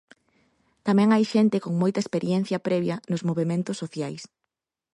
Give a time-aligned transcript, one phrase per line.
[0.87, 4.21] Tamén hai xente con moita experiencia previa nos movementos sociais.